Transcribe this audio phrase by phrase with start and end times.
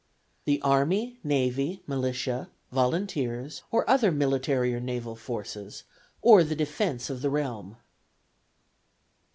[0.45, 5.83] The army, navy, militia, volunteers, or other military or naval forces,
[6.23, 7.77] or the defence of the realm; "(4.)